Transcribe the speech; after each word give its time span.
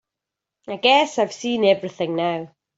I 0.67 0.77
guess 0.77 1.19
I've 1.19 1.31
seen 1.31 1.63
everything 1.63 2.15
now. 2.15 2.55